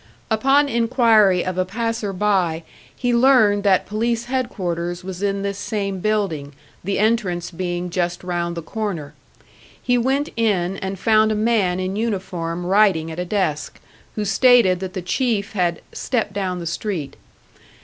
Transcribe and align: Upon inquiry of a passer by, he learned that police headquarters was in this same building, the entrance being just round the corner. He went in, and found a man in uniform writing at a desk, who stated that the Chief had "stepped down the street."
Upon 0.31 0.67
inquiry 0.67 1.45
of 1.45 1.59
a 1.59 1.63
passer 1.63 2.11
by, 2.11 2.63
he 2.95 3.13
learned 3.13 3.61
that 3.65 3.85
police 3.85 4.25
headquarters 4.25 5.03
was 5.03 5.21
in 5.21 5.43
this 5.43 5.59
same 5.59 5.99
building, 5.99 6.53
the 6.83 6.97
entrance 6.97 7.51
being 7.51 7.91
just 7.91 8.23
round 8.23 8.57
the 8.57 8.63
corner. 8.63 9.13
He 9.79 9.99
went 9.99 10.29
in, 10.35 10.77
and 10.77 10.97
found 10.97 11.31
a 11.31 11.35
man 11.35 11.79
in 11.79 11.95
uniform 11.95 12.65
writing 12.65 13.11
at 13.11 13.19
a 13.19 13.25
desk, 13.25 13.79
who 14.15 14.25
stated 14.25 14.79
that 14.79 14.93
the 14.95 15.03
Chief 15.03 15.51
had 15.51 15.81
"stepped 15.93 16.33
down 16.33 16.57
the 16.57 16.65
street." 16.65 17.15